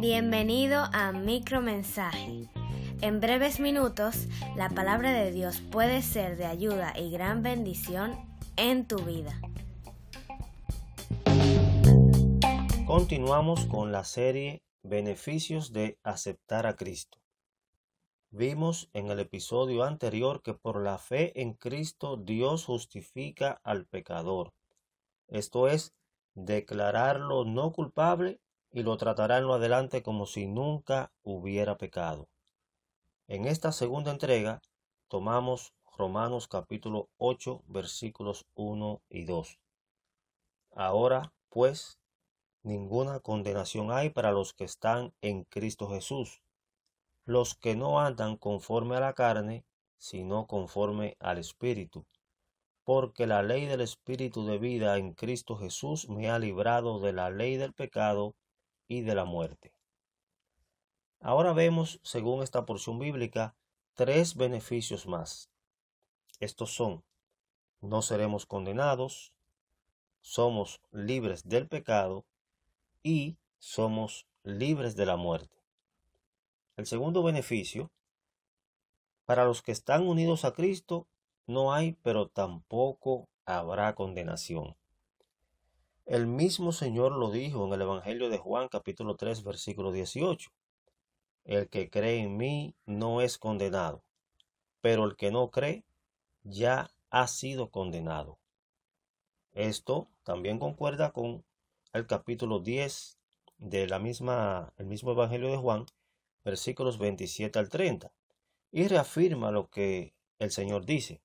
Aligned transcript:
Bienvenido 0.00 0.84
a 0.92 1.12
Micromensaje. 1.12 2.48
En 3.00 3.20
breves 3.20 3.60
minutos, 3.60 4.26
la 4.56 4.70
palabra 4.70 5.12
de 5.12 5.30
Dios 5.30 5.60
puede 5.60 6.02
ser 6.02 6.36
de 6.36 6.46
ayuda 6.46 6.94
y 6.98 7.12
gran 7.12 7.44
bendición 7.44 8.16
en 8.56 8.88
tu 8.88 8.96
vida. 9.04 9.40
Continuamos 12.86 13.66
con 13.66 13.92
la 13.92 14.02
serie 14.02 14.62
Beneficios 14.82 15.72
de 15.72 15.98
aceptar 16.02 16.66
a 16.66 16.74
Cristo. 16.74 17.18
Vimos 18.30 18.90
en 18.94 19.10
el 19.10 19.20
episodio 19.20 19.84
anterior 19.84 20.42
que 20.42 20.54
por 20.54 20.82
la 20.82 20.98
fe 20.98 21.40
en 21.40 21.54
Cristo 21.54 22.16
Dios 22.16 22.64
justifica 22.64 23.60
al 23.62 23.86
pecador. 23.86 24.52
Esto 25.28 25.68
es, 25.68 25.94
declararlo 26.34 27.44
no 27.44 27.72
culpable 27.72 28.40
y 28.72 28.82
lo 28.82 28.96
tratará 28.96 29.38
en 29.38 29.44
lo 29.44 29.54
adelante 29.54 30.02
como 30.02 30.26
si 30.26 30.46
nunca 30.46 31.12
hubiera 31.22 31.76
pecado. 31.76 32.28
En 33.26 33.44
esta 33.44 33.72
segunda 33.72 34.10
entrega 34.10 34.62
tomamos 35.08 35.74
Romanos 35.98 36.48
capítulo 36.48 37.08
8 37.18 37.62
versículos 37.66 38.46
1 38.54 39.02
y 39.10 39.24
2. 39.24 39.58
Ahora, 40.74 41.32
pues, 41.50 41.98
ninguna 42.62 43.20
condenación 43.20 43.90
hay 43.90 44.08
para 44.10 44.32
los 44.32 44.54
que 44.54 44.64
están 44.64 45.12
en 45.20 45.44
Cristo 45.44 45.90
Jesús, 45.90 46.40
los 47.24 47.54
que 47.54 47.76
no 47.76 48.00
andan 48.00 48.36
conforme 48.36 48.96
a 48.96 49.00
la 49.00 49.12
carne, 49.12 49.66
sino 49.98 50.46
conforme 50.46 51.16
al 51.20 51.38
Espíritu. 51.38 52.06
Porque 52.88 53.26
la 53.26 53.42
ley 53.42 53.66
del 53.66 53.82
Espíritu 53.82 54.46
de 54.46 54.56
vida 54.56 54.96
en 54.96 55.12
Cristo 55.12 55.58
Jesús 55.58 56.08
me 56.08 56.30
ha 56.30 56.38
librado 56.38 57.00
de 57.00 57.12
la 57.12 57.28
ley 57.28 57.58
del 57.58 57.74
pecado 57.74 58.34
y 58.86 59.02
de 59.02 59.14
la 59.14 59.26
muerte. 59.26 59.74
Ahora 61.20 61.52
vemos, 61.52 62.00
según 62.02 62.42
esta 62.42 62.64
porción 62.64 62.98
bíblica, 62.98 63.54
tres 63.92 64.36
beneficios 64.36 65.06
más. 65.06 65.50
Estos 66.40 66.72
son, 66.72 67.04
no 67.82 68.00
seremos 68.00 68.46
condenados, 68.46 69.34
somos 70.22 70.80
libres 70.90 71.46
del 71.46 71.68
pecado 71.68 72.24
y 73.02 73.36
somos 73.58 74.26
libres 74.44 74.96
de 74.96 75.04
la 75.04 75.16
muerte. 75.16 75.58
El 76.78 76.86
segundo 76.86 77.22
beneficio, 77.22 77.90
para 79.26 79.44
los 79.44 79.60
que 79.60 79.72
están 79.72 80.08
unidos 80.08 80.46
a 80.46 80.54
Cristo, 80.54 81.06
no 81.48 81.72
hay, 81.72 81.96
pero 82.02 82.28
tampoco 82.28 83.28
habrá 83.46 83.94
condenación. 83.94 84.76
El 86.04 86.26
mismo 86.26 86.72
Señor 86.72 87.12
lo 87.12 87.30
dijo 87.30 87.66
en 87.66 87.72
el 87.72 87.82
Evangelio 87.82 88.28
de 88.28 88.38
Juan 88.38 88.68
capítulo 88.68 89.16
3 89.16 89.42
versículo 89.42 89.90
18. 89.90 90.50
El 91.44 91.68
que 91.68 91.88
cree 91.88 92.18
en 92.18 92.36
mí 92.36 92.74
no 92.84 93.22
es 93.22 93.38
condenado, 93.38 94.04
pero 94.82 95.04
el 95.04 95.16
que 95.16 95.30
no 95.30 95.50
cree 95.50 95.84
ya 96.44 96.90
ha 97.10 97.26
sido 97.26 97.70
condenado. 97.70 98.38
Esto 99.52 100.08
también 100.24 100.58
concuerda 100.58 101.12
con 101.12 101.44
el 101.94 102.06
capítulo 102.06 102.60
10 102.60 103.18
de 103.56 103.86
la 103.86 103.98
misma, 103.98 104.74
el 104.76 104.84
mismo 104.84 105.12
Evangelio 105.12 105.48
de 105.50 105.56
Juan, 105.56 105.86
versículos 106.44 106.98
27 106.98 107.58
al 107.58 107.70
30, 107.70 108.12
y 108.70 108.86
reafirma 108.86 109.50
lo 109.50 109.70
que 109.70 110.14
el 110.38 110.50
Señor 110.50 110.84
dice. 110.84 111.22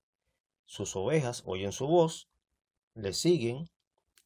Sus 0.66 0.96
ovejas 0.96 1.44
oyen 1.46 1.72
su 1.72 1.88
voz, 1.88 2.30
le 2.96 3.14
siguen 3.14 3.70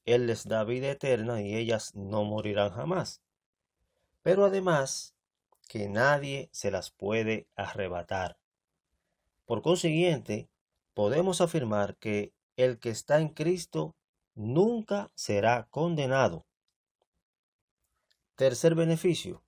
él 0.07 0.25
les 0.25 0.47
da 0.47 0.63
vida 0.63 0.89
eterna 0.89 1.41
y 1.41 1.53
ellas 1.55 1.93
no 1.93 2.23
morirán 2.23 2.71
jamás. 2.71 3.21
Pero 4.23 4.45
además, 4.45 5.13
que 5.67 5.89
nadie 5.89 6.49
se 6.53 6.71
las 6.71 6.91
puede 6.91 7.49
arrebatar. 7.57 8.37
Por 9.45 9.61
consiguiente, 9.61 10.49
podemos 10.93 11.41
afirmar 11.41 11.97
que 11.97 12.33
el 12.55 12.79
que 12.79 12.89
está 12.89 13.19
en 13.19 13.27
Cristo 13.27 13.95
nunca 14.33 15.11
será 15.13 15.67
condenado. 15.71 16.45
Tercer 18.35 18.75
beneficio. 18.75 19.43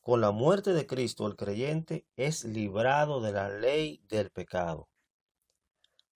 Con 0.00 0.22
la 0.22 0.30
muerte 0.30 0.72
de 0.72 0.86
Cristo 0.86 1.26
el 1.26 1.36
creyente 1.36 2.06
es 2.16 2.44
librado 2.44 3.20
de 3.20 3.32
la 3.32 3.50
ley 3.50 4.00
del 4.08 4.30
pecado. 4.30 4.88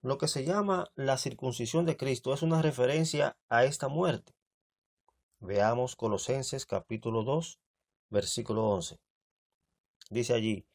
Lo 0.05 0.19
que 0.19 0.29
se 0.29 0.45
llama 0.45 0.93
la 0.97 1.17
circuncisión 1.17 1.87
de 1.87 1.97
Cristo 1.97 2.35
es 2.35 2.43
una 2.43 2.61
referencia 2.61 3.39
a 3.49 3.65
esta 3.65 3.89
muerte. 3.89 4.35
Veamos 5.41 5.97
Colosenses 5.97 6.67
capítulo 6.67 7.23
2, 7.23 7.59
versículo 8.11 8.69
11. 8.69 8.99
Dice 10.11 10.35
allí, 10.35 10.67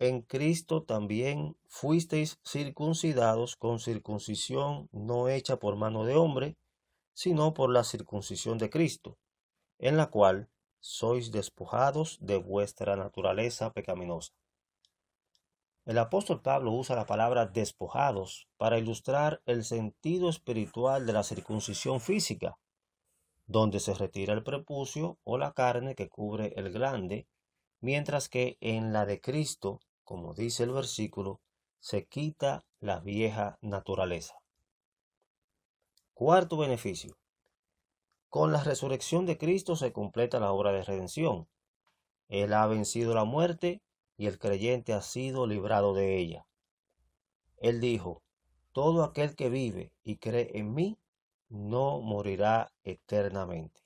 en 0.00 0.20
Cristo 0.20 0.82
también 0.82 1.56
fuisteis 1.68 2.40
circuncidados 2.44 3.54
con 3.54 3.78
circuncisión 3.78 4.88
no 4.90 5.28
hecha 5.28 5.60
por 5.60 5.76
mano 5.76 6.04
de 6.04 6.16
hombre, 6.16 6.56
sino 7.14 7.54
por 7.54 7.70
la 7.70 7.84
circuncisión 7.84 8.58
de 8.58 8.68
Cristo, 8.68 9.16
en 9.78 9.96
la 9.96 10.06
cual 10.06 10.50
sois 10.80 11.30
despojados 11.30 12.18
de 12.20 12.38
vuestra 12.38 12.96
naturaleza 12.96 13.72
pecaminosa. 13.72 14.32
El 15.86 15.98
apóstol 15.98 16.42
Pablo 16.42 16.72
usa 16.72 16.96
la 16.96 17.06
palabra 17.06 17.46
despojados 17.46 18.48
para 18.56 18.76
ilustrar 18.76 19.40
el 19.46 19.62
sentido 19.62 20.28
espiritual 20.28 21.06
de 21.06 21.12
la 21.12 21.22
circuncisión 21.22 22.00
física, 22.00 22.58
donde 23.46 23.78
se 23.78 23.94
retira 23.94 24.34
el 24.34 24.42
prepucio 24.42 25.20
o 25.22 25.38
la 25.38 25.52
carne 25.52 25.94
que 25.94 26.08
cubre 26.08 26.52
el 26.56 26.72
glande, 26.72 27.28
mientras 27.80 28.28
que 28.28 28.58
en 28.60 28.92
la 28.92 29.06
de 29.06 29.20
Cristo, 29.20 29.78
como 30.02 30.34
dice 30.34 30.64
el 30.64 30.72
versículo, 30.72 31.40
se 31.78 32.04
quita 32.04 32.64
la 32.80 32.98
vieja 32.98 33.56
naturaleza. 33.60 34.34
Cuarto 36.14 36.56
beneficio. 36.56 37.16
Con 38.28 38.50
la 38.50 38.64
resurrección 38.64 39.24
de 39.24 39.38
Cristo 39.38 39.76
se 39.76 39.92
completa 39.92 40.40
la 40.40 40.50
obra 40.50 40.72
de 40.72 40.82
redención. 40.82 41.46
Él 42.28 42.54
ha 42.54 42.66
vencido 42.66 43.14
la 43.14 43.22
muerte 43.22 43.82
y 44.16 44.26
el 44.26 44.38
creyente 44.38 44.92
ha 44.92 45.02
sido 45.02 45.46
librado 45.46 45.94
de 45.94 46.16
ella. 46.18 46.46
Él 47.58 47.80
dijo, 47.80 48.22
todo 48.72 49.04
aquel 49.04 49.34
que 49.34 49.48
vive 49.48 49.92
y 50.02 50.16
cree 50.16 50.58
en 50.58 50.74
mí 50.74 50.98
no 51.48 52.00
morirá 52.00 52.72
eternamente. 52.84 53.82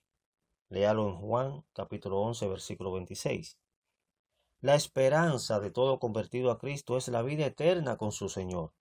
Léalo 0.68 1.08
en 1.08 1.16
Juan 1.16 1.64
capítulo 1.72 2.20
11 2.20 2.48
versículo 2.48 2.92
26. 2.92 3.58
La 4.60 4.74
esperanza 4.74 5.58
de 5.58 5.70
todo 5.70 5.98
convertido 5.98 6.50
a 6.50 6.58
Cristo 6.58 6.96
es 6.96 7.08
la 7.08 7.22
vida 7.22 7.46
eterna 7.46 7.96
con 7.96 8.12
su 8.12 8.28
Señor. 8.28 8.72